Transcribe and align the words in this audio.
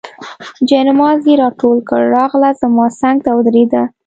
جاینماز 0.67 1.19
یې 1.29 1.33
راټول 1.43 1.77
کړ، 1.89 2.01
راغله 2.15 2.49
زما 2.61 2.85
څنګ 3.01 3.17
ته 3.25 3.29
ودرېده. 3.37 3.83